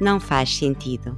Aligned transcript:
não 0.00 0.18
faz 0.20 0.56
sentido. 0.56 1.16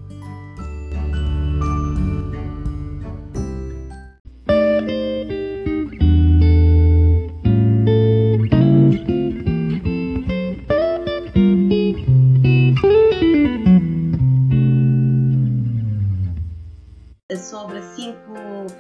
sobre 17.37 17.81
cinco 17.83 18.35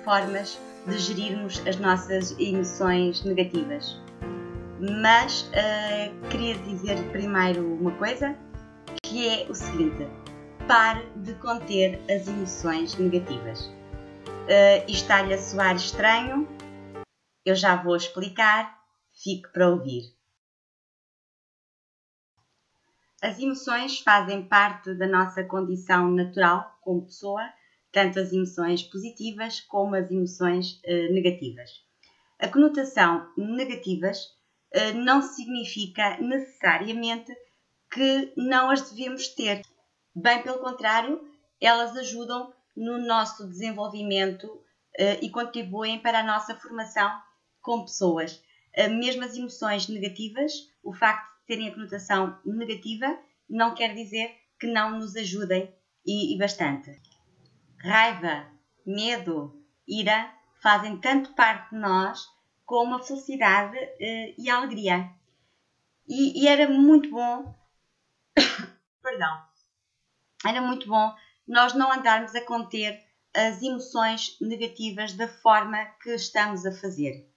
formas 0.04 0.58
de 0.86 0.98
gerirmos 0.98 1.62
as 1.66 1.76
nossas 1.76 2.36
emoções 2.38 3.24
negativas. 3.24 4.00
Mas 5.02 5.50
uh, 5.52 6.28
queria 6.28 6.54
dizer 6.58 7.02
primeiro 7.10 7.74
uma 7.80 7.92
coisa, 7.92 8.36
que 9.02 9.28
é 9.28 9.50
o 9.50 9.54
seguinte: 9.54 10.06
pare 10.66 11.06
de 11.16 11.34
conter 11.34 12.00
as 12.10 12.26
emoções 12.28 12.96
negativas. 12.96 13.66
Uh, 13.66 14.88
está-lhe 14.88 15.34
a 15.34 15.38
soar 15.38 15.76
estranho? 15.76 16.46
Eu 17.44 17.54
já 17.54 17.76
vou 17.76 17.96
explicar, 17.96 18.78
fique 19.22 19.48
para 19.52 19.68
ouvir. 19.68 20.14
As 23.22 23.38
emoções 23.38 24.00
fazem 24.00 24.46
parte 24.46 24.94
da 24.94 25.06
nossa 25.06 25.42
condição 25.42 26.10
natural 26.10 26.78
como 26.82 27.06
pessoa 27.06 27.42
tanto 27.96 28.20
as 28.20 28.30
emoções 28.30 28.82
positivas 28.82 29.60
como 29.62 29.94
as 29.94 30.10
emoções 30.10 30.82
uh, 30.84 31.12
negativas. 31.14 31.82
A 32.38 32.46
conotação 32.46 33.26
negativas 33.38 34.18
uh, 34.74 34.98
não 34.98 35.22
significa 35.22 36.18
necessariamente 36.18 37.32
que 37.92 38.32
não 38.36 38.70
as 38.70 38.90
devemos 38.90 39.28
ter. 39.28 39.62
Bem 40.14 40.42
pelo 40.42 40.58
contrário, 40.58 41.20
elas 41.60 41.96
ajudam 41.96 42.52
no 42.76 42.98
nosso 42.98 43.48
desenvolvimento 43.48 44.44
uh, 44.46 45.18
e 45.22 45.30
contribuem 45.30 46.00
para 46.00 46.20
a 46.20 46.24
nossa 46.24 46.54
formação 46.56 47.10
como 47.60 47.84
pessoas. 47.84 48.42
mesmo 48.90 49.24
as 49.24 49.36
emoções 49.36 49.88
negativas, 49.88 50.52
o 50.82 50.92
facto 50.92 51.26
de 51.40 51.46
terem 51.46 51.68
a 51.68 51.74
conotação 51.74 52.38
negativa, 52.44 53.18
não 53.48 53.74
quer 53.74 53.94
dizer 53.94 54.30
que 54.60 54.66
não 54.66 54.98
nos 54.98 55.16
ajudem 55.16 55.74
e, 56.06 56.34
e 56.34 56.38
bastante 56.38 56.96
raiva, 57.86 58.46
medo, 58.84 59.62
ira 59.86 60.32
fazem 60.62 60.96
tanto 60.98 61.34
parte 61.34 61.70
de 61.70 61.80
nós 61.80 62.26
como 62.64 62.96
a 62.96 63.02
felicidade 63.02 63.76
uh, 63.76 64.34
e 64.38 64.50
a 64.50 64.56
alegria. 64.56 65.10
E, 66.08 66.42
e 66.42 66.48
era 66.48 66.68
muito 66.68 67.10
bom, 67.10 67.54
perdão, 69.06 69.40
era 70.44 70.60
muito 70.60 70.88
bom 70.88 71.14
nós 71.46 71.74
não 71.74 71.92
andarmos 71.92 72.34
a 72.34 72.40
conter 72.40 73.00
as 73.32 73.62
emoções 73.62 74.36
negativas 74.40 75.12
da 75.12 75.28
forma 75.28 75.84
que 76.02 76.10
estamos 76.10 76.66
a 76.66 76.72
fazer. 76.72 77.30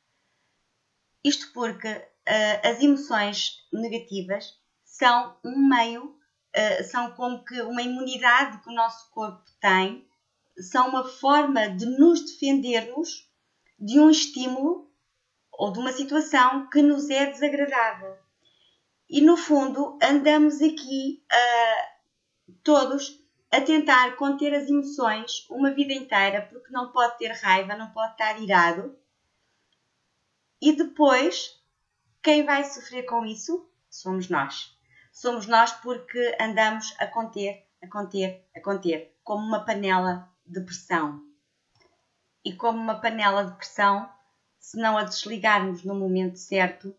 Isto 1.23 1.53
porque 1.53 1.87
uh, 1.87 2.67
as 2.67 2.81
emoções 2.81 3.67
negativas 3.71 4.57
são 4.83 5.37
um 5.45 5.67
meio, 5.67 6.05
uh, 6.05 6.83
são 6.89 7.11
como 7.11 7.45
que 7.45 7.61
uma 7.61 7.83
imunidade 7.83 8.63
que 8.63 8.69
o 8.69 8.73
nosso 8.73 9.11
corpo 9.11 9.43
tem 9.61 10.07
são 10.57 10.89
uma 10.89 11.07
forma 11.07 11.69
de 11.69 11.85
nos 11.85 12.21
defendermos 12.25 13.29
de 13.77 13.99
um 13.99 14.09
estímulo 14.09 14.91
ou 15.51 15.71
de 15.71 15.77
uma 15.77 15.91
situação 15.91 16.67
que 16.69 16.81
nos 16.81 17.11
é 17.11 17.27
desagradável. 17.27 18.17
E 19.09 19.21
no 19.21 19.35
fundo, 19.35 19.97
andamos 20.03 20.61
aqui 20.61 21.23
uh, 21.31 22.53
todos 22.63 23.19
a 23.51 23.59
tentar 23.59 24.15
conter 24.17 24.53
as 24.53 24.69
emoções 24.69 25.47
uma 25.49 25.71
vida 25.73 25.93
inteira, 25.93 26.43
porque 26.43 26.71
não 26.71 26.91
pode 26.91 27.17
ter 27.17 27.31
raiva, 27.31 27.75
não 27.75 27.91
pode 27.91 28.11
estar 28.11 28.39
irado. 28.39 28.95
E 30.61 30.73
depois, 30.73 31.59
quem 32.21 32.45
vai 32.45 32.63
sofrer 32.63 33.03
com 33.03 33.25
isso 33.25 33.67
somos 33.89 34.29
nós. 34.29 34.77
Somos 35.11 35.47
nós 35.47 35.71
porque 35.71 36.37
andamos 36.39 36.93
a 36.99 37.07
conter, 37.07 37.65
a 37.81 37.87
conter, 37.87 38.45
a 38.55 38.61
conter, 38.61 39.17
como 39.23 39.43
uma 39.43 39.65
panela 39.65 40.31
de 40.45 40.61
pressão. 40.61 41.19
E 42.45 42.53
como 42.53 42.77
uma 42.77 43.01
panela 43.01 43.45
de 43.45 43.57
pressão, 43.57 44.07
se 44.59 44.77
não 44.77 44.97
a 44.97 45.03
desligarmos 45.03 45.83
no 45.83 45.95
momento 45.95 46.37
certo, 46.37 46.95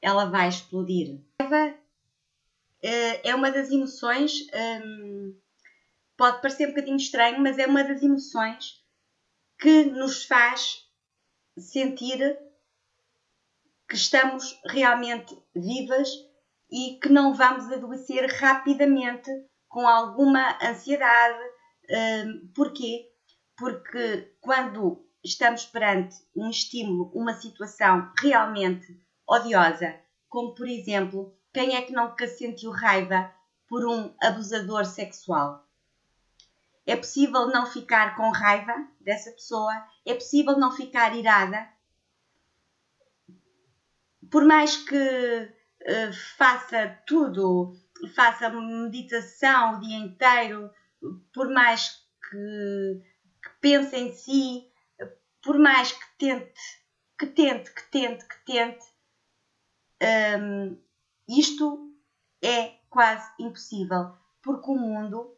ela 0.00 0.26
vai 0.26 0.48
explodir. 0.48 1.20
A 1.40 1.44
raiva 1.44 1.78
eh, 2.82 3.28
é 3.28 3.34
uma 3.34 3.50
das 3.50 3.70
emoções, 3.70 4.46
hum, 4.84 5.36
pode 6.16 6.40
parecer 6.40 6.66
um 6.66 6.70
bocadinho 6.70 6.96
estranho, 6.96 7.40
mas 7.40 7.58
é 7.58 7.66
uma 7.66 7.82
das 7.82 8.02
emoções 8.02 8.84
que 9.58 9.84
nos 9.84 10.24
faz 10.24 10.86
sentir 11.58 12.38
que 13.88 13.96
estamos 13.96 14.60
realmente 14.66 15.36
vivas 15.54 16.08
e 16.70 16.98
que 17.00 17.08
não 17.08 17.34
vamos 17.34 17.72
adoecer 17.72 18.30
rapidamente 18.34 19.30
com 19.68 19.88
alguma 19.88 20.56
ansiedade, 20.62 21.38
porquê? 22.54 23.10
Porque 23.56 24.32
quando 24.40 25.04
estamos 25.24 25.64
perante 25.66 26.16
um 26.36 26.48
estímulo, 26.50 27.10
uma 27.14 27.32
situação 27.34 28.12
realmente 28.20 28.86
odiosa, 29.28 29.94
como 30.28 30.54
por 30.54 30.66
exemplo, 30.66 31.36
quem 31.52 31.76
é 31.76 31.82
que 31.82 31.92
nunca 31.92 32.26
sentiu 32.26 32.70
raiva 32.70 33.30
por 33.68 33.86
um 33.86 34.14
abusador 34.22 34.84
sexual? 34.86 35.66
É 36.86 36.96
possível 36.96 37.48
não 37.48 37.66
ficar 37.66 38.16
com 38.16 38.30
raiva 38.30 38.88
dessa 39.00 39.30
pessoa? 39.32 39.74
É 40.06 40.14
possível 40.14 40.56
não 40.56 40.72
ficar 40.72 41.14
irada? 41.14 41.68
Por 44.30 44.44
mais 44.44 44.76
que 44.76 44.96
uh, 44.96 46.12
faça 46.36 46.98
tudo, 47.06 47.74
faça 48.14 48.48
meditação 48.48 49.76
o 49.76 49.80
dia 49.80 49.98
inteiro, 49.98 50.70
por 51.32 51.50
mais 51.50 51.90
que, 52.30 53.02
que 53.42 53.50
pense 53.60 53.96
em 53.96 54.12
si, 54.12 54.70
por 55.42 55.58
mais 55.58 55.92
que 55.92 56.18
tente, 56.18 56.60
que 57.18 57.26
tente, 57.26 57.72
que 57.72 57.90
tente, 57.90 58.26
que 58.26 58.44
tente, 58.44 58.84
um, 60.02 60.76
isto 61.28 61.92
é 62.42 62.74
quase 62.88 63.30
impossível, 63.38 64.12
porque 64.42 64.70
o 64.70 64.76
mundo 64.76 65.34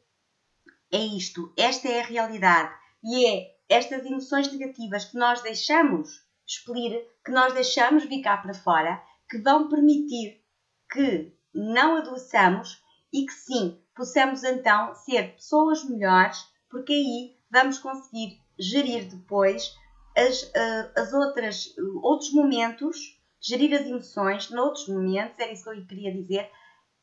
é 0.92 0.98
isto, 0.98 1.52
esta 1.56 1.88
é 1.88 2.00
a 2.00 2.06
realidade. 2.06 2.72
E 3.02 3.26
é 3.26 3.56
estas 3.68 4.04
emoções 4.04 4.52
negativas 4.52 5.04
que 5.04 5.16
nós 5.16 5.40
deixamos 5.42 6.24
expelir, 6.46 7.06
que 7.24 7.30
nós 7.30 7.54
deixamos 7.54 8.04
vir 8.04 8.20
cá 8.22 8.36
para 8.36 8.54
fora, 8.54 9.02
que 9.28 9.38
vão 9.38 9.68
permitir 9.68 10.42
que 10.90 11.32
não 11.54 11.96
adoeçamos 11.96 12.82
e 13.12 13.24
que 13.24 13.32
sim, 13.32 13.80
possamos 13.94 14.42
então 14.44 14.94
ser 14.94 15.34
pessoas 15.34 15.84
melhores, 15.84 16.44
porque 16.68 16.92
aí 16.92 17.36
vamos 17.50 17.78
conseguir 17.78 18.40
gerir 18.58 19.08
depois 19.08 19.74
as, 20.16 20.42
uh, 20.42 20.90
as 20.96 21.12
outras, 21.12 21.74
outros 22.02 22.32
momentos, 22.32 23.19
gerir 23.40 23.74
as 23.74 23.86
emoções 23.86 24.50
noutros 24.50 24.88
momentos, 24.88 25.38
era 25.38 25.52
isso 25.52 25.64
que 25.64 25.70
eu 25.70 25.86
queria 25.86 26.12
dizer, 26.12 26.50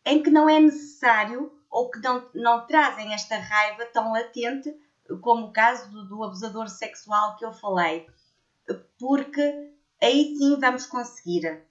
em 0.05 0.21
que 0.21 0.29
não 0.29 0.49
é 0.49 0.59
necessário 0.59 1.51
ou 1.69 1.89
que 1.89 1.99
não, 1.99 2.29
não 2.33 2.65
trazem 2.65 3.13
esta 3.13 3.37
raiva 3.37 3.85
tão 3.87 4.11
latente, 4.11 4.73
como 5.21 5.47
o 5.47 5.53
caso 5.53 5.89
do, 5.89 6.05
do 6.07 6.23
abusador 6.23 6.69
sexual 6.69 7.35
que 7.37 7.45
eu 7.45 7.53
falei, 7.53 8.07
porque 8.99 9.71
aí 10.01 10.35
sim 10.37 10.59
vamos 10.59 10.85
conseguir. 10.85 11.63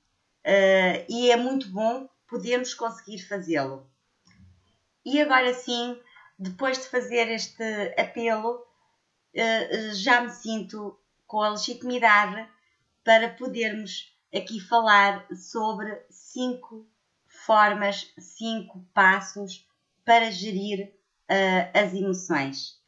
Uh, 0.44 1.04
e 1.08 1.30
é 1.30 1.36
muito 1.36 1.68
bom 1.70 2.08
podermos 2.28 2.74
conseguir 2.74 3.18
fazê-lo. 3.18 3.88
E 5.04 5.20
agora 5.20 5.54
sim, 5.54 5.98
depois 6.38 6.78
de 6.78 6.88
fazer 6.88 7.30
este 7.30 7.64
apelo, 7.96 8.66
eh, 9.32 9.94
já 9.94 10.22
me 10.22 10.30
sinto 10.30 10.98
com 11.26 11.42
a 11.42 11.50
legitimidade 11.50 12.48
para 13.04 13.28
podermos 13.28 14.15
aqui 14.36 14.60
falar 14.60 15.26
sobre 15.34 16.04
cinco 16.10 16.86
formas, 17.26 18.12
cinco 18.18 18.84
passos 18.92 19.66
para 20.04 20.30
gerir 20.30 20.92
uh, 21.30 21.78
as 21.78 21.94
emoções. 21.94 22.80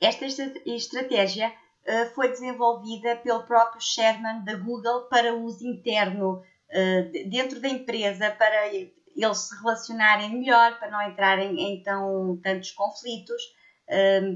Esta 0.00 0.26
estratégia 0.66 1.48
uh, 1.48 2.14
foi 2.14 2.28
desenvolvida 2.28 3.16
pelo 3.16 3.44
próprio 3.44 3.80
Sherman 3.80 4.44
da 4.44 4.54
Google 4.54 5.02
para 5.08 5.34
uso 5.34 5.66
interno 5.66 6.42
uh, 6.42 7.30
dentro 7.30 7.60
da 7.60 7.68
empresa, 7.68 8.30
para 8.30 8.68
eles 8.68 8.92
se 9.38 9.56
relacionarem 9.56 10.30
melhor, 10.30 10.78
para 10.78 10.90
não 10.90 11.02
entrarem 11.08 11.58
em 11.60 11.82
tão, 11.82 12.38
tantos 12.42 12.70
conflitos, 12.72 13.54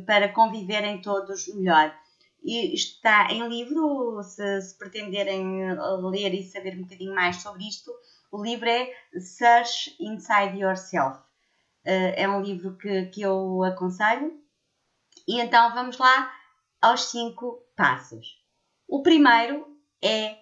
para 0.06 0.28
conviverem 0.28 1.02
todos 1.02 1.52
melhor. 1.54 1.92
E 2.42 2.74
está 2.74 3.30
em 3.30 3.48
livro, 3.48 4.22
se, 4.22 4.62
se, 4.62 4.78
pretenderem 4.78 5.74
ler 6.10 6.34
e 6.34 6.42
saber 6.42 6.76
um 6.76 6.82
bocadinho 6.82 7.14
mais 7.14 7.36
sobre 7.36 7.68
isto, 7.68 7.92
o 8.32 8.42
livro 8.42 8.68
é 8.68 8.90
Search 9.18 9.96
Inside 10.00 10.58
Yourself. 10.58 11.18
Uh, 11.84 12.12
é 12.14 12.28
um 12.28 12.42
livro 12.42 12.76
que, 12.76 13.06
que 13.06 13.22
eu 13.22 13.62
aconselho. 13.64 14.32
E 15.26 15.40
então 15.40 15.74
vamos 15.74 15.98
lá 15.98 16.32
aos 16.80 17.10
cinco 17.10 17.62
passos. 17.76 18.38
O 18.88 19.02
primeiro 19.02 19.66
é 20.02 20.38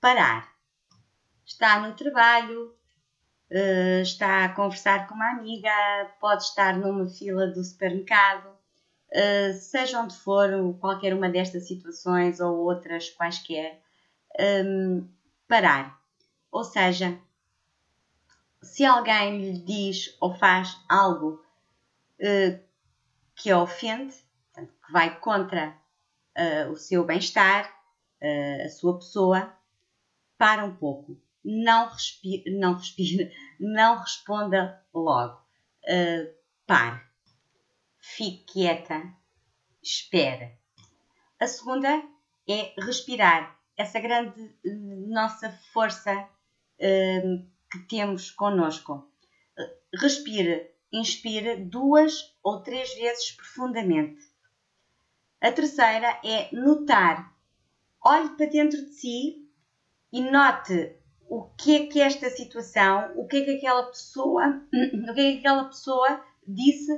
parar. 0.00 0.52
Está 1.46 1.80
no 1.80 1.94
trabalho, 1.94 2.74
uh, 3.50 4.02
está 4.02 4.44
a 4.44 4.54
conversar 4.54 5.08
com 5.08 5.14
uma 5.14 5.30
amiga, 5.30 5.70
pode 6.20 6.42
estar 6.42 6.76
numa 6.76 7.08
fila 7.08 7.46
do 7.46 7.64
supermercado, 7.64 8.57
uh, 9.12 9.52
seja 9.54 10.00
onde 10.00 10.16
for, 10.16 10.48
qualquer 10.80 11.14
uma 11.14 11.28
destas 11.28 11.66
situações 11.66 12.40
ou 12.40 12.56
outras 12.58 13.10
quaisquer, 13.10 13.80
um, 14.64 15.08
parar. 15.46 15.98
Ou 16.50 16.64
seja, 16.64 17.18
se 18.62 18.84
alguém 18.84 19.38
lhe 19.38 19.58
diz 19.58 20.16
ou 20.20 20.34
faz 20.34 20.76
algo 20.88 21.44
uh, 22.20 22.60
que 23.34 23.50
a 23.50 23.60
ofende, 23.60 24.14
portanto, 24.52 24.74
que 24.84 24.92
vai 24.92 25.18
contra 25.20 25.76
uh, 26.36 26.70
o 26.70 26.76
seu 26.76 27.04
bem-estar, 27.04 27.68
uh, 28.22 28.66
a 28.66 28.68
sua 28.68 28.98
pessoa, 28.98 29.52
para 30.36 30.64
um 30.64 30.74
pouco. 30.74 31.20
Não 31.44 31.88
respire, 31.88 32.58
não, 32.58 32.74
respire, 32.74 33.32
não 33.58 33.98
responda 33.98 34.82
logo. 34.92 35.40
pare. 36.66 37.07
Fique 38.16 38.52
quieta. 38.52 39.14
Espere. 39.82 40.58
A 41.38 41.46
segunda 41.46 42.02
é 42.48 42.74
respirar. 42.80 43.56
Essa 43.76 44.00
grande 44.00 44.56
nossa 44.64 45.50
força 45.72 46.28
que 46.78 47.78
temos 47.88 48.30
connosco. 48.30 49.08
Respire, 49.94 50.70
inspire 50.92 51.56
duas 51.56 52.34
ou 52.42 52.62
três 52.62 52.92
vezes 52.94 53.32
profundamente. 53.32 54.24
A 55.40 55.52
terceira 55.52 56.18
é 56.24 56.48
notar. 56.52 57.36
Olhe 58.04 58.30
para 58.30 58.46
dentro 58.46 58.84
de 58.86 58.92
si 58.94 59.48
e 60.12 60.20
note 60.22 60.96
o 61.28 61.44
que 61.50 61.76
é 61.76 61.86
que 61.86 62.00
esta 62.00 62.30
situação, 62.30 63.12
o 63.16 63.28
que 63.28 63.36
é 63.36 63.44
que 63.44 63.56
aquela 63.58 63.84
pessoa, 63.84 64.66
o 64.72 65.14
que 65.14 65.20
é 65.20 65.32
que 65.32 65.38
aquela 65.38 65.66
pessoa 65.66 66.24
disse, 66.46 66.90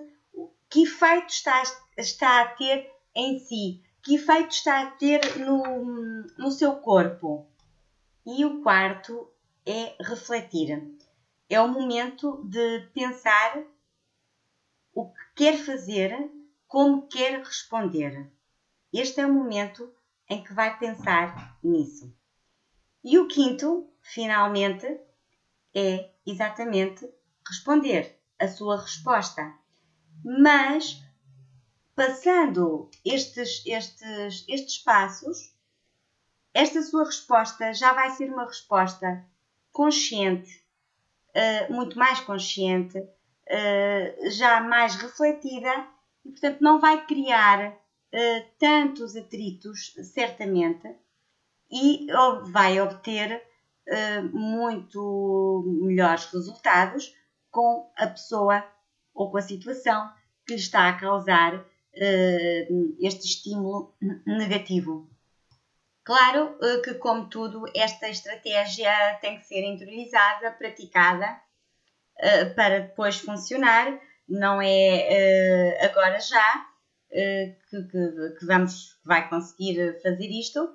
que 0.70 0.84
efeito 0.84 1.30
está, 1.30 1.62
está 1.96 2.42
a 2.42 2.48
ter 2.54 2.88
em 3.14 3.40
si, 3.40 3.82
que 4.02 4.14
efeito 4.14 4.52
está 4.52 4.82
a 4.82 4.90
ter 4.92 5.38
no, 5.38 6.22
no 6.38 6.50
seu 6.50 6.76
corpo. 6.76 7.46
E 8.24 8.44
o 8.44 8.62
quarto 8.62 9.28
é 9.66 9.96
refletir. 10.00 10.96
É 11.48 11.60
o 11.60 11.68
momento 11.68 12.44
de 12.44 12.88
pensar 12.94 13.64
o 14.94 15.10
que 15.10 15.24
quer 15.34 15.58
fazer, 15.58 16.30
como 16.68 17.08
quer 17.08 17.40
responder. 17.40 18.30
Este 18.92 19.20
é 19.20 19.26
o 19.26 19.32
momento 19.32 19.92
em 20.28 20.42
que 20.44 20.54
vai 20.54 20.78
pensar 20.78 21.58
nisso. 21.62 22.14
E 23.02 23.18
o 23.18 23.26
quinto, 23.26 23.90
finalmente, 24.00 24.86
é 25.74 26.10
exatamente 26.24 27.08
responder 27.46 28.20
a 28.38 28.46
sua 28.46 28.80
resposta. 28.80 29.59
Mas, 30.24 31.02
passando 31.94 32.90
estes, 33.04 33.62
estes, 33.66 34.44
estes 34.48 34.78
passos, 34.78 35.54
esta 36.52 36.82
sua 36.82 37.04
resposta 37.04 37.72
já 37.72 37.92
vai 37.92 38.10
ser 38.10 38.30
uma 38.30 38.44
resposta 38.44 39.24
consciente, 39.72 40.62
uh, 41.30 41.72
muito 41.72 41.98
mais 41.98 42.20
consciente, 42.20 42.98
uh, 42.98 44.30
já 44.30 44.60
mais 44.60 44.96
refletida 44.96 45.86
e, 46.24 46.30
portanto, 46.30 46.60
não 46.60 46.80
vai 46.80 47.06
criar 47.06 47.72
uh, 47.72 48.46
tantos 48.58 49.16
atritos, 49.16 49.94
certamente, 50.12 50.94
e 51.70 52.06
vai 52.52 52.80
obter 52.80 53.48
muito 54.32 55.64
melhores 55.82 56.26
resultados 56.26 57.16
com 57.50 57.90
a 57.96 58.06
pessoa 58.06 58.64
ou 59.20 59.30
com 59.30 59.36
a 59.36 59.42
situação 59.42 60.10
que 60.46 60.54
está 60.54 60.88
a 60.88 60.98
causar 60.98 61.62
este 63.00 63.26
estímulo 63.26 63.94
negativo. 64.24 65.10
Claro 66.02 66.56
eh, 66.62 66.80
que, 66.82 66.94
como 66.94 67.28
tudo, 67.28 67.64
esta 67.76 68.08
estratégia 68.08 69.18
tem 69.20 69.38
que 69.38 69.46
ser 69.46 69.62
interiorizada, 69.62 70.52
praticada 70.52 71.38
eh, 72.18 72.46
para 72.46 72.80
depois 72.80 73.18
funcionar. 73.18 74.00
Não 74.26 74.62
é 74.62 75.84
agora 75.84 76.18
já 76.20 76.66
que, 77.10 77.82
que, 77.90 78.38
que 78.38 78.46
vamos, 78.46 78.98
vai 79.04 79.28
conseguir 79.28 80.00
fazer 80.00 80.28
isto, 80.30 80.72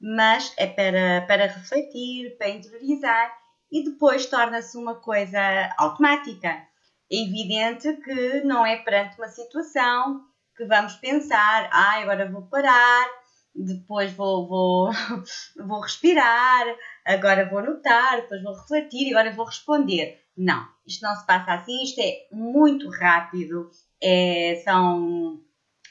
mas 0.00 0.52
é 0.58 0.66
para, 0.66 1.24
para 1.26 1.46
refletir, 1.46 2.36
para 2.36 2.50
interiorizar 2.50 3.32
e 3.70 3.84
depois 3.84 4.26
torna-se 4.26 4.76
uma 4.76 4.96
coisa 4.96 5.40
automática. 5.78 6.65
É 7.10 7.16
evidente 7.16 7.92
que 7.98 8.40
não 8.40 8.64
é 8.66 8.76
perante 8.76 9.16
uma 9.18 9.28
situação 9.28 10.24
que 10.56 10.64
vamos 10.64 10.94
pensar, 10.94 11.68
ah, 11.72 12.00
agora 12.00 12.30
vou 12.30 12.42
parar, 12.42 13.06
depois 13.54 14.12
vou, 14.12 14.48
vou, 14.48 14.90
vou 15.66 15.80
respirar, 15.80 16.64
agora 17.04 17.48
vou 17.48 17.62
notar, 17.62 18.22
depois 18.22 18.42
vou 18.42 18.54
refletir 18.54 19.08
e 19.08 19.14
agora 19.14 19.34
vou 19.34 19.46
responder. 19.46 20.22
Não, 20.36 20.66
isto 20.86 21.02
não 21.02 21.14
se 21.14 21.26
passa 21.26 21.54
assim, 21.54 21.82
isto 21.82 22.00
é 22.00 22.26
muito 22.32 22.90
rápido, 22.90 23.70
é, 24.02 24.60
são 24.64 25.40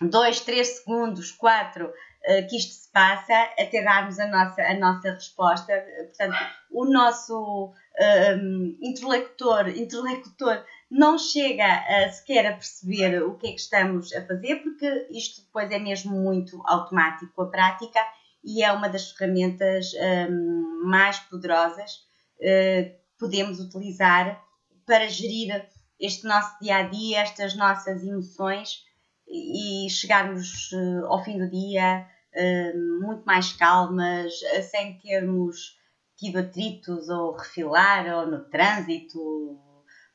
2, 0.01 0.41
3 0.41 0.67
segundos, 0.67 1.31
4 1.31 1.85
uh, 1.87 2.47
que 2.49 2.57
isto 2.57 2.73
se 2.73 2.91
passa 2.91 3.33
até 3.59 3.83
darmos 3.83 4.19
a 4.19 4.27
nossa, 4.27 4.61
a 4.61 4.73
nossa 4.75 5.11
resposta. 5.11 5.73
Portanto, 6.07 6.37
o 6.71 6.85
nosso 6.85 7.73
uh, 7.99 8.77
interlocutor, 8.81 9.69
interlocutor 9.69 10.63
não 10.89 11.17
chega 11.17 11.65
a, 11.65 12.09
sequer 12.09 12.45
a 12.45 12.53
perceber 12.53 13.23
o 13.23 13.35
que 13.37 13.47
é 13.47 13.51
que 13.51 13.59
estamos 13.59 14.13
a 14.13 14.25
fazer, 14.25 14.57
porque 14.57 15.07
isto 15.11 15.41
depois 15.41 15.69
é 15.71 15.79
mesmo 15.79 16.15
muito 16.15 16.61
automático 16.65 17.41
a 17.41 17.49
prática 17.49 17.99
e 18.43 18.63
é 18.63 18.71
uma 18.71 18.87
das 18.87 19.11
ferramentas 19.11 19.91
um, 20.29 20.83
mais 20.85 21.19
poderosas 21.19 21.95
uh, 22.39 22.83
que 22.83 23.19
podemos 23.19 23.59
utilizar 23.59 24.41
para 24.85 25.07
gerir 25.07 25.65
este 25.99 26.25
nosso 26.25 26.59
dia 26.61 26.77
a 26.77 26.83
dia, 26.83 27.21
estas 27.21 27.55
nossas 27.55 28.03
emoções 28.03 28.83
e 29.27 29.89
chegarmos 29.89 30.71
uh, 30.71 31.05
ao 31.07 31.23
fim 31.23 31.39
do 31.39 31.49
dia 31.49 32.07
uh, 32.35 33.01
muito 33.01 33.23
mais 33.25 33.51
calmas, 33.53 34.33
sem 34.69 34.99
termos 34.99 35.75
tido 36.17 36.39
atritos 36.39 37.09
ou 37.09 37.35
refilar 37.35 38.05
ou 38.17 38.27
no 38.27 38.49
trânsito 38.49 39.59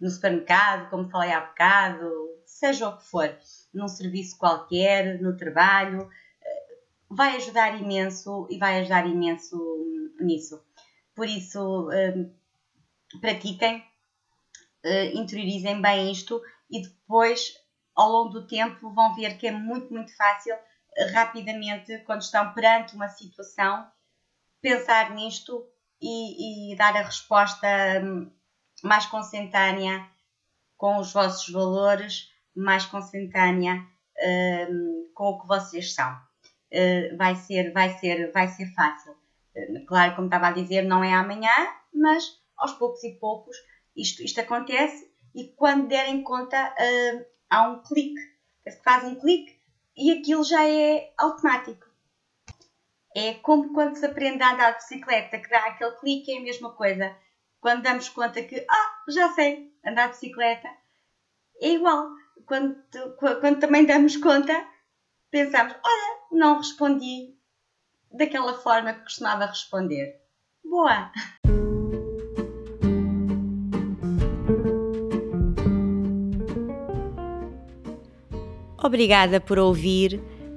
no 0.01 0.09
supermercado, 0.09 0.89
como 0.89 1.11
falei 1.11 1.31
há 1.31 1.41
bocado, 1.41 2.11
seja 2.47 2.89
o 2.89 2.97
que 2.97 3.05
for, 3.05 3.39
num 3.73 3.87
serviço 3.87 4.39
qualquer, 4.39 5.21
no 5.21 5.37
trabalho, 5.37 6.09
eh, 6.43 6.79
vai 7.09 7.37
ajudar 7.37 7.79
imenso 7.79 8.47
e 8.51 8.59
vai 8.59 8.81
ajudar 8.81 9.07
imenso 9.07 9.59
nisso. 10.19 10.65
Por 11.15 11.29
isso, 11.29 11.91
eh, 11.93 12.31
pratiquem, 13.21 13.85
eh, 14.83 15.13
interiorizem 15.13 15.83
bem 15.83 16.11
isto 16.11 16.41
e 16.71 16.83
depois, 16.83 17.55
ao 17.95 18.11
longo 18.11 18.31
do 18.31 18.47
tempo, 18.47 18.93
vão 18.95 19.15
ver 19.15 19.37
que 19.37 19.49
é 19.49 19.53
muito, 19.53 19.93
muito 19.93 20.17
fácil, 20.17 20.57
rapidamente, 21.13 21.99
quando 22.01 22.23
estão 22.23 22.53
perante 22.55 22.95
uma 22.95 23.09
situação, 23.09 23.87
pensar 24.61 25.11
nisto 25.15 25.67
e, 26.01 26.73
e 26.73 26.77
dar 26.77 26.97
a 26.97 27.03
resposta 27.03 27.67
hum, 28.03 28.31
mais 28.83 29.07
consentânea 29.07 30.09
com 30.77 30.99
os 30.99 31.13
vossos 31.13 31.49
valores, 31.53 32.31
mais 32.57 32.87
consentânea 32.87 33.77
uh, 33.77 35.13
com 35.15 35.25
o 35.25 35.41
que 35.41 35.47
vocês 35.47 35.95
são. 35.95 36.13
Uh, 36.73 37.17
vai 37.17 37.35
ser, 37.35 37.73
vai 37.73 37.91
ser, 37.99 38.33
vai 38.33 38.49
ser 38.49 38.67
fácil. 38.75 39.13
Uh, 39.55 39.85
claro, 39.87 40.15
como 40.15 40.29
estava 40.29 40.49
a 40.49 40.53
dizer, 40.53 40.83
não 40.83 41.05
é 41.05 41.13
amanhã, 41.13 41.51
mas 41.93 42.25
aos 42.57 42.73
poucos 42.73 43.03
e 43.05 43.13
poucos 43.19 43.57
isto, 43.95 44.23
isto 44.23 44.41
acontece 44.41 45.11
e 45.35 45.49
quando 45.49 45.89
derem 45.89 46.23
conta 46.23 46.75
há 47.49 47.69
um 47.69 47.83
clique. 47.83 48.21
Faz 48.85 49.05
um 49.05 49.17
clique 49.17 49.59
e 49.97 50.13
aquilo 50.13 50.45
já 50.45 50.67
é 50.67 51.13
automático. 51.19 51.90
É 53.15 53.35
como 53.35 53.73
quando 53.73 53.97
se 53.97 54.07
aprende 54.07 54.43
a 54.43 54.53
andar 54.53 54.71
de 54.71 54.77
bicicleta, 54.79 55.39
que 55.39 55.49
dá 55.49 55.59
aquele 55.67 55.97
clique, 55.97 56.33
é 56.33 56.39
a 56.39 56.43
mesma 56.43 56.71
coisa. 56.73 57.17
Quando 57.61 57.83
damos 57.83 58.09
conta 58.09 58.43
que, 58.43 58.65
ah, 58.71 59.03
já 59.09 59.31
sei 59.33 59.73
andar 59.85 60.07
de 60.07 60.15
bicicleta, 60.15 60.69
é 61.61 61.71
igual. 61.71 62.09
Quando, 62.47 62.77
quando 63.19 63.59
também 63.59 63.85
damos 63.85 64.17
conta, 64.17 64.65
pensamos, 65.31 65.75
olha, 65.85 66.19
não 66.33 66.59
respondi 66.59 67.35
daquela 68.13 68.55
forma 68.55 68.95
que 68.95 69.03
costumava 69.03 69.47
responder. 69.47 70.21
Boa! 70.65 71.13
Obrigada 78.83 79.41
por 79.41 79.59
ouvir, 79.59 80.23